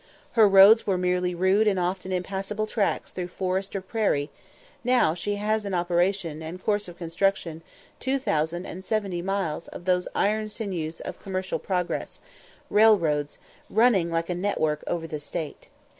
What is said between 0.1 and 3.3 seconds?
Her roads were merely rude and often impassable tracks through